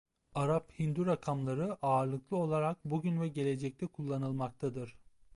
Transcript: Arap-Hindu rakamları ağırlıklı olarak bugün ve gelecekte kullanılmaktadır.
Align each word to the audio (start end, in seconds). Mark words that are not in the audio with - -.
Arap-Hindu 0.35 1.05
rakamları 1.05 1.73
ağırlıklı 1.81 2.37
olarak 2.37 2.77
bugün 2.85 3.21
ve 3.21 3.27
gelecekte 3.27 3.87
kullanılmaktadır. 3.87 4.95